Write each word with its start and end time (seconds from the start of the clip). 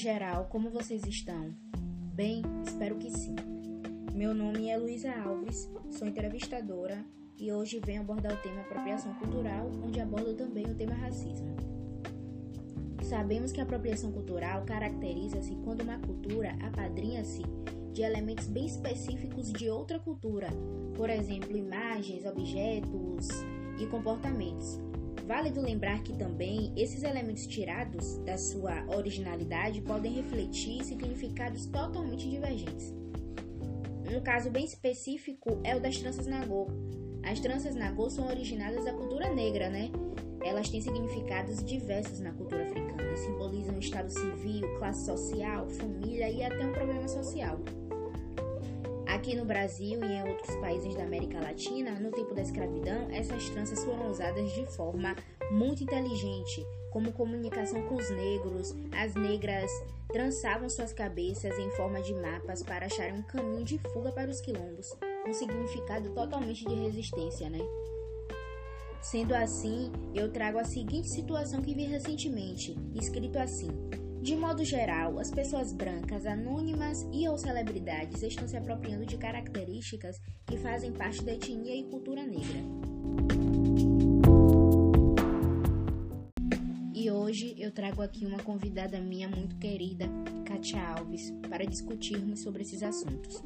geral, 0.00 0.46
como 0.46 0.70
vocês 0.70 1.04
estão? 1.04 1.54
Bem, 2.14 2.40
espero 2.66 2.96
que 2.96 3.10
sim. 3.10 3.36
Meu 4.14 4.32
nome 4.32 4.70
é 4.70 4.78
Luísa 4.78 5.12
Alves, 5.12 5.70
sou 5.90 6.08
entrevistadora 6.08 7.04
e 7.36 7.52
hoje 7.52 7.82
venho 7.84 8.00
abordar 8.00 8.32
o 8.32 8.36
tema 8.38 8.62
apropriação 8.62 9.12
cultural, 9.16 9.70
onde 9.84 10.00
abordo 10.00 10.34
também 10.34 10.64
o 10.64 10.74
tema 10.74 10.94
racismo. 10.94 11.54
Sabemos 13.02 13.52
que 13.52 13.60
a 13.60 13.64
apropriação 13.64 14.10
cultural 14.10 14.64
caracteriza-se 14.64 15.54
quando 15.56 15.82
uma 15.82 15.98
cultura 15.98 16.56
apadrinha-se 16.62 17.42
de 17.92 18.00
elementos 18.00 18.46
bem 18.46 18.64
específicos 18.64 19.52
de 19.52 19.68
outra 19.68 19.98
cultura, 19.98 20.48
por 20.96 21.10
exemplo, 21.10 21.54
imagens, 21.54 22.24
objetos 22.24 23.28
e 23.78 23.86
comportamentos. 23.86 24.80
Válido 25.30 25.60
lembrar 25.60 26.02
que 26.02 26.12
também 26.12 26.72
esses 26.76 27.04
elementos 27.04 27.46
tirados 27.46 28.18
da 28.24 28.36
sua 28.36 28.84
originalidade 28.88 29.80
podem 29.80 30.12
refletir 30.12 30.84
significados 30.84 31.66
totalmente 31.66 32.28
divergentes. 32.28 32.92
Um 34.12 34.20
caso 34.24 34.50
bem 34.50 34.64
específico 34.64 35.60
é 35.62 35.76
o 35.76 35.80
das 35.80 35.98
tranças 35.98 36.26
nagô. 36.26 36.66
As 37.22 37.38
tranças 37.38 37.76
nagô 37.76 38.10
são 38.10 38.26
originadas 38.26 38.84
da 38.84 38.92
cultura 38.92 39.32
negra, 39.32 39.70
né? 39.70 39.92
Elas 40.42 40.68
têm 40.68 40.80
significados 40.80 41.62
diversos 41.62 42.18
na 42.18 42.32
cultura 42.32 42.64
africana, 42.64 43.16
simbolizam 43.16 43.78
estado 43.78 44.10
civil, 44.10 44.66
classe 44.80 45.06
social, 45.06 45.68
família 45.68 46.28
e 46.28 46.42
até 46.42 46.66
um 46.66 46.72
problema 46.72 47.06
social. 47.06 47.60
Aqui 49.20 49.36
no 49.36 49.44
Brasil 49.44 50.02
e 50.02 50.12
em 50.14 50.22
outros 50.26 50.56
países 50.56 50.94
da 50.94 51.02
América 51.02 51.38
Latina, 51.38 51.90
no 52.00 52.10
tempo 52.10 52.34
da 52.34 52.40
escravidão, 52.40 53.06
essas 53.10 53.50
tranças 53.50 53.84
foram 53.84 54.10
usadas 54.10 54.50
de 54.50 54.64
forma 54.68 55.14
muito 55.50 55.82
inteligente, 55.82 56.66
como 56.90 57.12
comunicação 57.12 57.82
com 57.82 57.96
os 57.96 58.08
negros. 58.08 58.74
As 58.98 59.14
negras 59.14 59.70
trançavam 60.10 60.70
suas 60.70 60.94
cabeças 60.94 61.58
em 61.58 61.70
forma 61.72 62.00
de 62.00 62.14
mapas 62.14 62.62
para 62.62 62.86
achar 62.86 63.12
um 63.12 63.20
caminho 63.20 63.62
de 63.62 63.76
fuga 63.92 64.10
para 64.10 64.30
os 64.30 64.40
quilombos, 64.40 64.96
um 65.28 65.34
significado 65.34 66.08
totalmente 66.14 66.64
de 66.64 66.74
resistência, 66.76 67.50
né? 67.50 67.60
Sendo 69.02 69.34
assim, 69.34 69.92
eu 70.14 70.32
trago 70.32 70.58
a 70.58 70.64
seguinte 70.64 71.10
situação 71.10 71.60
que 71.60 71.74
vi 71.74 71.84
recentemente, 71.84 72.74
escrito 72.94 73.38
assim: 73.38 73.68
de 74.22 74.36
modo 74.36 74.62
geral, 74.64 75.18
as 75.18 75.30
pessoas 75.30 75.72
brancas, 75.72 76.26
anônimas 76.26 77.06
e 77.10 77.26
ou 77.26 77.38
celebridades 77.38 78.22
estão 78.22 78.46
se 78.46 78.56
apropriando 78.56 79.06
de 79.06 79.16
características 79.16 80.20
que 80.46 80.58
fazem 80.58 80.92
parte 80.92 81.24
da 81.24 81.32
etnia 81.32 81.74
e 81.74 81.84
cultura 81.84 82.22
negra. 82.26 82.60
E 86.94 87.10
hoje 87.10 87.54
eu 87.56 87.72
trago 87.72 88.02
aqui 88.02 88.26
uma 88.26 88.42
convidada 88.42 89.00
minha 89.00 89.26
muito 89.26 89.56
querida, 89.56 90.04
Katia 90.44 90.86
Alves, 90.86 91.32
para 91.48 91.64
discutirmos 91.64 92.40
sobre 92.40 92.60
esses 92.60 92.82
assuntos. 92.82 93.42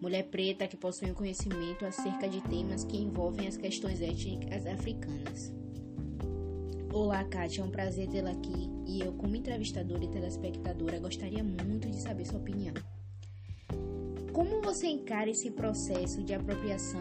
Mulher 0.00 0.24
preta 0.30 0.68
que 0.68 0.76
possui 0.76 1.10
um 1.10 1.14
conhecimento 1.14 1.84
acerca 1.84 2.28
de 2.28 2.40
temas 2.42 2.84
que 2.84 2.96
envolvem 2.96 3.48
as 3.48 3.56
questões 3.56 4.00
étnicas 4.00 4.64
africanas. 4.64 5.61
Olá, 6.94 7.24
Kátia, 7.24 7.62
é 7.62 7.64
um 7.64 7.70
prazer 7.70 8.06
tê-la 8.06 8.32
aqui 8.32 8.70
e 8.86 9.00
eu, 9.00 9.14
como 9.14 9.34
entrevistadora 9.34 10.04
e 10.04 10.08
telespectadora, 10.08 10.98
gostaria 10.98 11.42
muito 11.42 11.88
de 11.88 11.98
saber 11.98 12.26
sua 12.26 12.38
opinião. 12.38 12.74
Como 14.30 14.60
você 14.60 14.88
encara 14.88 15.30
esse 15.30 15.50
processo 15.50 16.22
de 16.22 16.34
apropriação 16.34 17.00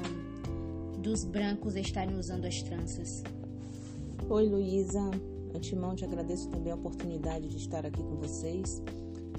dos 0.97 1.25
brancos 1.25 1.75
estarem 1.75 2.17
usando 2.17 2.45
as 2.45 2.63
tranças? 2.63 3.21
Oi, 4.29 4.47
Luísa. 4.47 5.11
Antemão, 5.53 5.93
te 5.93 6.05
agradeço 6.05 6.47
também 6.47 6.71
a 6.71 6.75
oportunidade 6.75 7.49
de 7.49 7.57
estar 7.57 7.85
aqui 7.85 8.01
com 8.01 8.15
vocês. 8.15 8.81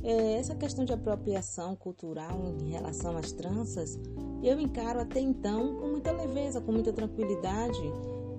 É, 0.03 0.35
essa 0.35 0.55
questão 0.55 0.85
de 0.85 0.93
apropriação 0.93 1.75
cultural 1.75 2.55
em 2.61 2.69
relação 2.69 3.17
às 3.17 3.33
tranças, 3.33 3.99
eu 4.43 4.61
encaro 4.61 5.01
até 5.01 5.19
então 5.19 5.77
com 5.77 5.87
muita 5.87 6.13
leveza, 6.13 6.61
com 6.61 6.73
muita 6.73 6.93
tranquilidade 6.93 7.81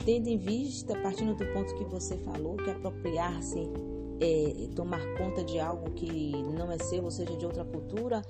tendo 0.06 0.28
em 0.28 0.38
vista, 0.38 0.96
partindo 1.02 1.36
do 1.36 1.46
ponto 1.54 1.74
que 1.76 1.84
você 1.86 2.18
falou, 2.18 2.58
que 2.58 2.70
apropriar-se 2.70 3.70
é 4.20 4.68
tomar 4.76 5.02
conta 5.18 5.44
de 5.44 5.60
algo 5.60 5.92
que 5.92 6.32
não 6.58 6.72
é 6.72 6.78
seu, 6.78 7.04
ou 7.04 7.12
seja, 7.12 7.36
de 7.36 7.46
outra 7.46 7.66
cultura, 7.66 8.22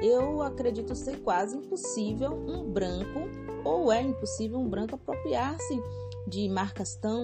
eu 0.00 0.42
acredito 0.42 0.94
ser 0.94 1.20
quase 1.20 1.56
impossível 1.56 2.32
um 2.32 2.70
branco, 2.70 3.20
ou 3.64 3.92
é 3.92 4.02
impossível 4.02 4.58
um 4.58 4.68
branco 4.68 4.94
apropriar-se 4.94 5.80
de 6.26 6.48
marcas 6.48 6.96
tão 6.96 7.22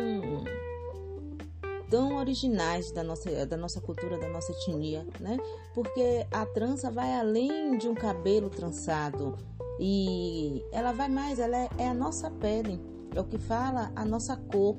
tão 1.91 2.19
originais 2.19 2.91
da 2.91 3.03
nossa, 3.03 3.47
da 3.47 3.57
nossa 3.57 3.81
cultura, 3.81 4.19
da 4.19 4.29
nossa 4.29 4.53
etnia, 4.53 5.07
né? 5.19 5.39
Porque 5.75 6.27
a 6.31 6.45
trança 6.45 6.91
vai 6.91 7.19
além 7.19 7.79
de 7.79 7.89
um 7.89 7.95
cabelo 7.95 8.51
trançado 8.51 9.39
e 9.81 10.63
ela 10.71 10.93
vai 10.93 11.09
mais, 11.09 11.39
ela 11.39 11.57
é, 11.57 11.69
é 11.79 11.89
a 11.89 11.95
nossa 11.95 12.31
pele 12.31 12.79
é 13.15 13.21
o 13.21 13.25
que 13.25 13.39
fala 13.39 13.93
a 13.95 14.05
nossa 14.05 14.37
cor. 14.37 14.77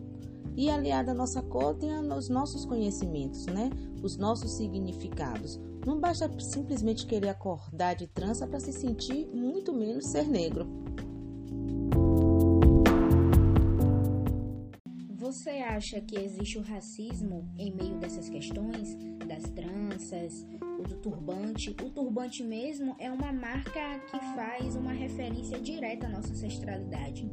E 0.55 0.69
aliada 0.69 1.11
à 1.11 1.13
nossa 1.13 1.41
cor 1.41 1.75
tem 1.75 1.91
os 2.11 2.27
nossos 2.27 2.65
conhecimentos, 2.65 3.45
né? 3.45 3.69
Os 4.03 4.17
nossos 4.17 4.51
significados. 4.51 5.59
Não 5.85 5.99
basta 5.99 6.29
simplesmente 6.39 7.05
querer 7.05 7.29
acordar 7.29 7.95
de 7.95 8.07
trança 8.07 8.45
para 8.45 8.59
se 8.59 8.73
sentir 8.73 9.27
muito 9.33 9.73
menos 9.73 10.05
ser 10.05 10.27
negro. 10.27 10.67
Você 15.29 15.49
acha 15.49 16.01
que 16.01 16.17
existe 16.17 16.57
o 16.57 16.61
racismo 16.61 17.47
em 17.57 17.71
meio 17.71 17.97
dessas 17.99 18.27
questões 18.27 18.97
das 19.27 19.43
tranças, 19.51 20.45
o 20.79 20.81
do 20.81 20.95
turbante? 20.95 21.69
O 21.69 21.89
turbante 21.91 22.43
mesmo 22.43 22.95
é 22.97 23.11
uma 23.11 23.31
marca 23.31 23.99
que 24.09 24.19
faz 24.35 24.75
uma 24.75 24.91
referência 24.91 25.59
direta 25.59 26.07
à 26.07 26.09
nossa 26.09 26.31
ancestralidade. 26.31 27.31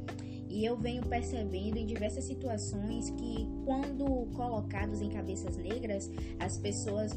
E 0.57 0.65
eu 0.65 0.75
venho 0.75 1.03
percebendo 1.03 1.77
em 1.77 1.85
diversas 1.85 2.25
situações 2.25 3.11
que, 3.11 3.47
quando 3.67 4.27
colocados 4.35 5.03
em 5.03 5.11
cabeças 5.11 5.55
negras, 5.59 6.11
as 6.39 6.57
pessoas 6.57 7.13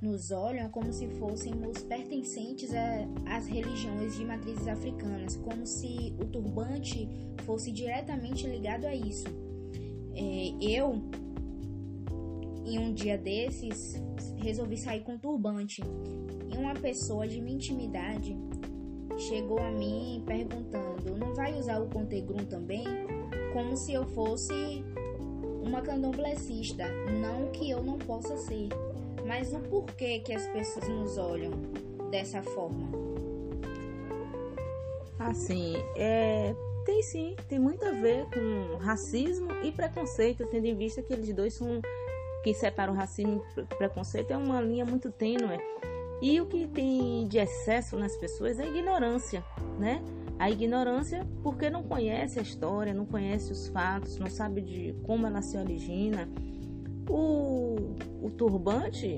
nos 0.00 0.30
olham 0.30 0.68
como 0.70 0.92
se 0.92 1.08
fôssemos 1.18 1.82
pertencentes 1.82 2.70
às 3.26 3.48
religiões 3.48 4.14
de 4.14 4.24
matrizes 4.24 4.68
africanas, 4.68 5.34
como 5.34 5.66
se 5.66 6.14
o 6.20 6.26
turbante 6.26 7.08
fosse 7.44 7.72
diretamente 7.72 8.46
ligado 8.46 8.84
a 8.84 8.94
isso. 8.94 9.26
É, 10.14 10.54
eu, 10.60 11.02
em 12.64 12.78
um 12.78 12.94
dia 12.94 13.18
desses, 13.18 14.00
resolvi 14.36 14.76
sair 14.76 15.02
com 15.02 15.18
turbante 15.18 15.82
e 16.52 16.56
uma 16.56 16.74
pessoa 16.74 17.26
de 17.26 17.40
minha 17.40 17.56
intimidade 17.56 18.38
chegou 19.16 19.58
a 19.58 19.70
mim 19.70 20.22
perguntando: 20.26 21.16
não 21.16 21.34
vai 21.34 21.58
usar 21.58 21.80
o 21.80 21.88
Contegrum 21.88 22.44
também? 22.44 22.84
Como 23.52 23.76
se 23.76 23.92
eu 23.92 24.04
fosse 24.06 24.84
uma 25.66 25.82
candomblessista. 25.82 26.84
Não 27.20 27.48
que 27.50 27.70
eu 27.70 27.82
não 27.82 27.98
possa 27.98 28.36
ser, 28.36 28.68
mas 29.26 29.52
o 29.52 29.58
porquê 29.58 30.20
que 30.20 30.32
as 30.32 30.46
pessoas 30.46 30.88
nos 30.88 31.18
olham 31.18 31.50
dessa 32.10 32.42
forma? 32.42 32.88
Assim, 35.18 35.74
é, 35.96 36.54
tem 36.84 37.02
sim, 37.02 37.34
tem 37.48 37.58
muito 37.58 37.84
a 37.84 37.90
ver 37.90 38.26
com 38.26 38.76
racismo 38.76 39.48
e 39.62 39.72
preconceito, 39.72 40.46
tendo 40.46 40.66
em 40.66 40.74
vista 40.74 41.02
que 41.02 41.12
eles 41.12 41.34
dois 41.34 41.54
são 41.54 41.80
que 42.44 42.54
separam 42.54 42.94
racismo 42.94 43.44
e 43.56 43.62
preconceito 43.74 44.30
é 44.30 44.36
uma 44.36 44.60
linha 44.60 44.84
muito 44.84 45.10
tênue. 45.10 45.58
E 46.20 46.40
o 46.40 46.46
que 46.46 46.66
tem 46.66 47.26
de 47.28 47.38
excesso 47.38 47.96
nas 47.96 48.16
pessoas 48.16 48.58
é 48.58 48.64
a 48.64 48.66
ignorância, 48.66 49.44
né? 49.78 50.02
A 50.38 50.50
ignorância 50.50 51.26
porque 51.42 51.70
não 51.70 51.82
conhece 51.82 52.38
a 52.38 52.42
história, 52.42 52.92
não 52.92 53.06
conhece 53.06 53.52
os 53.52 53.68
fatos, 53.68 54.18
não 54.18 54.28
sabe 54.28 54.60
de 54.60 54.94
como 55.02 55.26
ela 55.26 55.42
se 55.42 55.56
origina. 55.56 56.28
O, 57.08 57.94
o 58.22 58.30
turbante, 58.30 59.16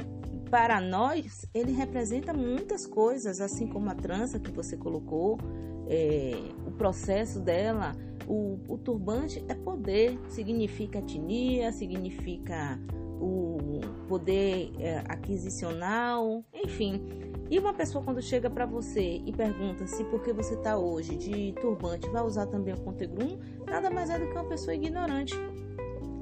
para 0.51 0.81
nós, 0.81 1.47
ele 1.55 1.73
representa 1.73 2.33
muitas 2.33 2.87
coisas, 2.87 3.41
assim 3.41 3.67
como 3.67 3.91
a 3.91 3.95
trança 3.95 4.39
que 4.39 4.51
você 4.51 4.77
colocou, 4.77 5.39
é, 5.89 6.33
o 6.67 6.71
processo 6.73 7.41
dela. 7.41 7.93
O, 8.27 8.59
o 8.69 8.77
turbante 8.77 9.43
é 9.49 9.55
poder, 9.55 10.19
significa 10.29 10.99
etnia, 10.99 11.73
significa 11.73 12.79
poder 14.09 14.73
é, 14.79 15.05
aquisicional, 15.07 16.43
enfim. 16.53 17.01
E 17.51 17.59
uma 17.59 17.73
pessoa 17.73 18.03
quando 18.03 18.21
chega 18.21 18.51
para 18.51 18.67
você 18.67 19.23
e 19.25 19.33
pergunta 19.33 19.87
se 19.87 20.05
porque 20.05 20.33
você 20.33 20.55
está 20.55 20.77
hoje 20.77 21.17
de 21.17 21.53
turbante 21.61 22.09
vai 22.09 22.23
usar 22.23 22.47
também 22.47 22.75
o 22.75 22.81
Contegrum, 22.81 23.39
nada 23.67 23.91
mais 23.91 24.11
é 24.11 24.19
do 24.19 24.27
que 24.27 24.33
uma 24.33 24.45
pessoa 24.45 24.75
ignorante. 24.75 25.35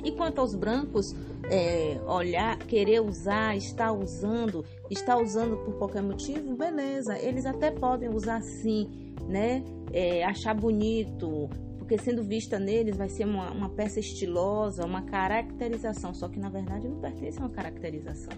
E 0.05 0.13
quanto 0.13 0.41
aos 0.41 0.55
brancos, 0.55 1.17
é, 1.51 1.99
olhar, 2.07 2.57
querer 2.59 3.01
usar, 3.01 3.57
estar 3.57 3.93
usando, 3.93 4.65
estar 4.89 5.17
usando 5.19 5.57
por 5.65 5.75
qualquer 5.79 6.03
motivo, 6.03 6.55
beleza, 6.55 7.19
eles 7.19 7.45
até 7.45 7.73
podem 7.73 8.09
usar 8.09 8.41
sim, 8.43 9.15
né? 9.29 9.65
É, 9.93 10.25
achar 10.25 10.55
bonito, 10.55 11.49
porque 11.87 11.99
sendo 11.99 12.25
vista 12.25 12.59
neles 12.59 12.97
vai 12.97 13.09
ser 13.09 13.25
uma, 13.25 13.53
uma 13.53 13.69
peça 13.69 14.01
estilosa, 14.01 14.85
uma 14.85 15.03
caracterização, 15.03 16.13
só 16.13 16.29
que 16.29 16.37
na 16.37 16.49
verdade 16.49 16.89
não 16.89 17.01
pertence 17.01 17.39
a 17.39 17.43
uma 17.43 17.51
caracterização. 17.51 18.33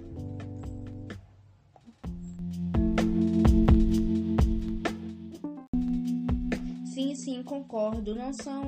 Sim, 6.84 7.14
sim, 7.14 7.42
concordo. 7.42 8.14
Não 8.14 8.34
são 8.34 8.64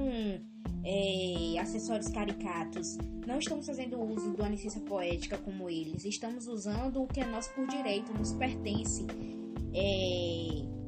é, 0.83 1.59
acessórios 1.61 2.09
caricatos. 2.09 2.97
Não 3.27 3.39
estamos 3.39 3.67
fazendo 3.67 4.01
uso 4.01 4.31
de 4.31 4.41
uma 4.41 4.49
licença 4.49 4.81
poética 4.81 5.37
como 5.37 5.69
eles. 5.69 6.07
Estamos 6.07 6.47
usando 6.47 7.03
o 7.03 7.07
que 7.07 7.21
é 7.21 7.27
nosso 7.27 7.55
por 7.55 7.67
direito, 7.67 8.15
nos 8.15 8.33
pertence. 8.33 9.05
É, 9.75 10.80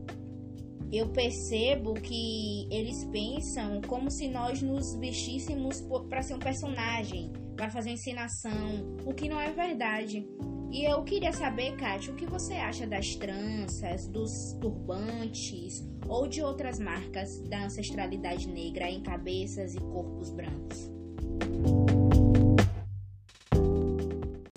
eu 0.93 1.09
percebo 1.09 1.94
que 1.94 2.69
eles 2.71 3.03
pensam 3.06 3.81
como 3.89 4.11
se 4.11 4.29
nós 4.29 4.61
nos 4.61 4.94
vestíssemos 4.97 5.83
para 6.11 6.21
ser 6.21 6.35
um 6.35 6.39
personagem, 6.39 7.33
para 7.56 7.71
fazer 7.71 7.91
encenação, 7.91 8.97
o 9.06 9.15
que 9.15 9.27
não 9.27 9.41
é 9.41 9.50
verdade. 9.50 10.29
E 10.71 10.85
eu 10.85 11.03
queria 11.03 11.33
saber, 11.33 11.77
Kátia, 11.77 12.12
o 12.12 12.17
que 12.17 12.27
você 12.27 12.55
acha 12.55 12.87
das 12.87 13.15
tranças, 13.17 14.06
dos 14.09 14.53
turbantes 14.61 15.83
ou 16.06 16.29
de 16.29 16.43
outras 16.43 16.79
marcas 16.79 17.41
da 17.49 17.65
ancestralidade 17.65 18.47
negra 18.47 18.91
em 18.91 19.03
cabeças 19.03 19.75
e 19.75 19.79
corpos 19.79 20.31
brancos? 20.31 20.91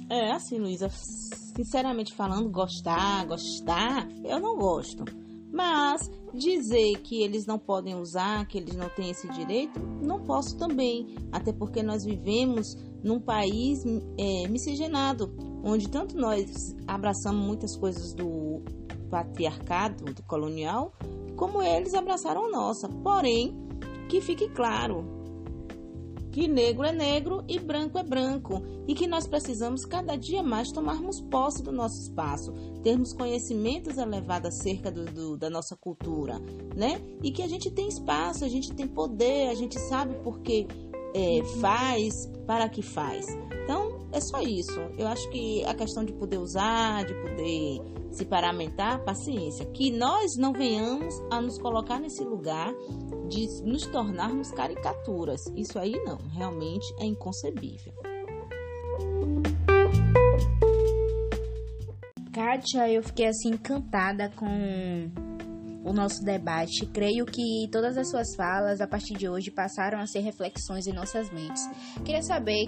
É, 0.10 0.32
assim, 0.32 0.58
Luísa, 0.58 0.90
sinceramente 0.90 2.14
falando, 2.14 2.50
gostar, 2.50 3.26
gostar, 3.26 4.08
eu 4.24 4.40
não 4.40 4.58
gosto. 4.58 5.04
Mas 5.52 6.10
dizer 6.36 7.00
que 7.02 7.22
eles 7.22 7.46
não 7.46 7.58
podem 7.58 7.96
usar, 7.96 8.48
que 8.48 8.58
eles 8.58 8.76
não 8.76 8.90
têm 8.90 9.10
esse 9.10 9.28
direito, 9.30 9.80
não 10.02 10.20
posso 10.20 10.58
também. 10.58 11.16
Até 11.32 11.52
porque 11.52 11.82
nós 11.82 12.04
vivemos 12.04 12.78
num 13.04 13.20
país 13.20 13.84
é, 14.18 14.48
miscigenado, 14.48 15.34
onde 15.64 15.90
tanto 15.90 16.18
nós 16.18 16.76
abraçamos 16.88 17.46
muitas 17.46 17.76
coisas 17.76 18.14
do 18.14 18.62
patriarcado, 19.10 20.06
do 20.06 20.24
colonial, 20.24 20.94
como 21.36 21.62
eles 21.62 21.94
abraçaram 21.94 22.46
a 22.46 22.50
nossa. 22.50 22.90
Porém, 22.90 23.56
que 24.10 24.22
fique 24.22 24.50
claro, 24.50 25.25
que 26.36 26.50
negro 26.50 26.84
é 26.84 26.92
negro 26.92 27.46
e 27.48 27.58
branco 27.58 27.98
é 27.98 28.04
branco 28.04 28.62
e 28.86 28.94
que 28.94 29.08
nós 29.08 29.26
precisamos 29.26 29.86
cada 29.86 30.18
dia 30.18 30.44
mais 30.44 30.70
tomarmos 30.70 31.22
posse 31.22 31.64
do 31.64 31.72
nosso 31.72 32.02
espaço, 32.02 32.52
termos 32.84 33.14
conhecimentos 33.14 33.98
elevados 33.98 34.50
acerca 34.50 34.92
do, 34.92 35.06
do, 35.06 35.38
da 35.38 35.50
nossa 35.50 35.78
cultura, 35.78 36.38
né? 36.76 37.02
E 37.24 37.32
que 37.32 37.42
a 37.42 37.48
gente 37.48 37.72
tem 37.72 37.88
espaço, 37.88 38.44
a 38.44 38.50
gente 38.50 38.74
tem 38.74 38.86
poder, 38.86 39.48
a 39.48 39.56
gente 39.56 39.80
sabe 39.80 40.14
por 40.16 40.42
que 40.42 40.68
é, 41.14 41.42
faz, 41.62 42.30
para 42.46 42.68
que 42.68 42.82
faz. 42.82 43.28
Então, 43.64 43.85
é 44.16 44.22
só 44.22 44.40
isso. 44.42 44.80
Eu 44.98 45.08
acho 45.08 45.30
que 45.30 45.64
a 45.66 45.74
questão 45.74 46.06
de 46.06 46.14
poder 46.14 46.38
usar, 46.38 47.04
de 47.04 47.14
poder 47.14 47.82
se 48.12 48.26
paramentar, 48.26 49.04
paciência. 49.04 49.66
Que 49.66 49.92
nós 49.92 50.38
não 50.38 50.54
venhamos 50.54 51.14
a 51.30 51.42
nos 51.42 51.60
colocar 51.60 52.00
nesse 52.00 52.24
lugar 52.24 52.74
de 53.28 53.46
nos 53.64 53.86
tornarmos 53.88 54.52
caricaturas. 54.52 55.42
Isso 55.54 55.78
aí 55.78 56.02
não, 56.06 56.18
realmente 56.30 56.86
é 56.98 57.06
inconcebível. 57.06 57.94
Kátia, 62.32 62.90
eu 62.90 63.04
fiquei 63.04 63.28
assim 63.28 63.50
encantada 63.50 64.30
com 64.30 65.12
o 65.84 65.92
nosso 65.92 66.24
debate. 66.24 66.86
Creio 66.86 67.26
que 67.26 67.68
todas 67.70 67.98
as 67.98 68.10
suas 68.10 68.34
falas 68.36 68.80
a 68.80 68.88
partir 68.88 69.18
de 69.18 69.28
hoje 69.28 69.52
passaram 69.52 70.00
a 70.00 70.08
ser 70.08 70.20
reflexões 70.20 70.88
em 70.88 70.94
nossas 70.94 71.30
mentes. 71.32 71.62
Queria 72.04 72.22
saber 72.22 72.66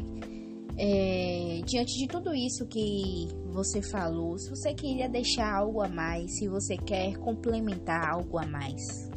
é, 0.78 1.62
diante 1.66 1.98
de 1.98 2.08
tudo 2.08 2.34
isso 2.34 2.68
que 2.68 3.28
você 3.52 3.82
falou, 3.82 4.38
se 4.38 4.50
você 4.50 4.74
queria 4.74 5.10
deixar 5.10 5.52
algo 5.52 5.82
a 5.82 5.88
mais, 5.88 6.38
se 6.38 6.48
você 6.48 6.78
quer 6.78 7.18
complementar 7.18 8.08
algo 8.10 8.38
a 8.38 8.46
mais. 8.46 9.10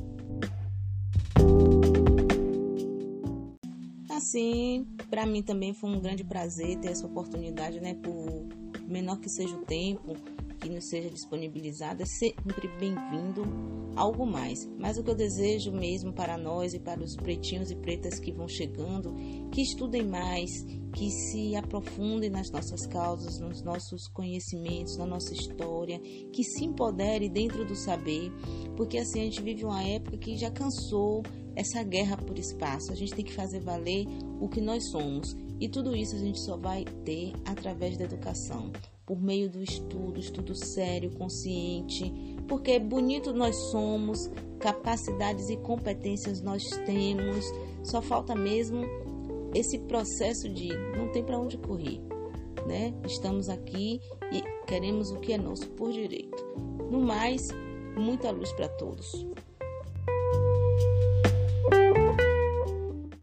Assim, 4.08 4.86
para 5.10 5.26
mim 5.26 5.42
também 5.42 5.74
foi 5.74 5.90
um 5.90 6.00
grande 6.00 6.24
prazer 6.24 6.78
ter 6.78 6.88
essa 6.88 7.06
oportunidade, 7.06 7.80
né? 7.80 7.94
Por 7.94 8.46
menor 8.88 9.18
que 9.18 9.28
seja 9.28 9.54
o 9.54 9.64
tempo, 9.64 10.16
que 10.60 10.68
nos 10.68 10.88
seja 10.88 11.10
disponibilizada, 11.10 12.02
é 12.02 12.06
sempre 12.06 12.68
bem-vindo 12.78 13.42
algo 13.96 14.26
mais. 14.26 14.68
Mas 14.78 14.98
o 14.98 15.02
que 15.02 15.10
eu 15.10 15.14
desejo 15.14 15.72
mesmo 15.72 16.12
para 16.12 16.36
nós 16.36 16.74
e 16.74 16.78
para 16.78 17.02
os 17.02 17.16
pretinhos 17.16 17.70
e 17.70 17.76
pretas 17.76 18.20
que 18.20 18.30
vão 18.30 18.46
chegando, 18.46 19.14
que 19.50 19.62
estudem 19.62 20.06
mais, 20.06 20.50
que 20.92 21.10
se 21.10 21.56
aprofundem 21.56 22.30
nas 22.30 22.50
nossas 22.50 22.86
causas, 22.86 23.40
nos 23.40 23.62
nossos 23.62 24.06
conhecimentos, 24.08 24.96
na 24.96 25.06
nossa 25.06 25.32
história, 25.32 25.98
que 26.32 26.44
se 26.44 26.64
empoderem 26.64 27.30
dentro 27.30 27.64
do 27.64 27.74
saber, 27.74 28.30
porque 28.76 28.98
assim 28.98 29.20
a 29.20 29.24
gente 29.24 29.42
vive 29.42 29.64
uma 29.64 29.82
época 29.82 30.18
que 30.18 30.36
já 30.36 30.50
cansou 30.50 31.22
essa 31.56 31.82
guerra 31.82 32.16
por 32.16 32.38
espaço. 32.38 32.92
A 32.92 32.94
gente 32.94 33.14
tem 33.14 33.24
que 33.24 33.32
fazer 33.32 33.60
valer 33.60 34.06
o 34.40 34.48
que 34.48 34.60
nós 34.60 34.90
somos. 34.90 35.34
E 35.58 35.68
tudo 35.68 35.94
isso 35.94 36.16
a 36.16 36.18
gente 36.18 36.40
só 36.40 36.56
vai 36.56 36.84
ter 37.04 37.32
através 37.44 37.96
da 37.98 38.04
educação 38.04 38.72
por 39.10 39.20
meio 39.20 39.50
do 39.50 39.60
estudo, 39.60 40.20
estudo 40.20 40.54
sério, 40.54 41.10
consciente, 41.10 42.12
porque 42.46 42.78
bonito 42.78 43.32
nós 43.32 43.56
somos, 43.72 44.30
capacidades 44.60 45.50
e 45.50 45.56
competências 45.56 46.40
nós 46.40 46.62
temos, 46.86 47.44
só 47.82 48.00
falta 48.00 48.36
mesmo 48.36 48.84
esse 49.52 49.80
processo 49.80 50.48
de 50.48 50.68
não 50.96 51.08
tem 51.10 51.24
para 51.24 51.40
onde 51.40 51.58
correr, 51.58 52.00
né? 52.68 52.94
Estamos 53.04 53.48
aqui 53.48 54.00
e 54.30 54.42
queremos 54.68 55.10
o 55.10 55.18
que 55.18 55.32
é 55.32 55.38
nosso 55.38 55.68
por 55.70 55.90
direito. 55.90 56.46
No 56.88 57.00
mais, 57.00 57.48
muita 57.96 58.30
luz 58.30 58.52
para 58.52 58.68
todos. 58.68 59.26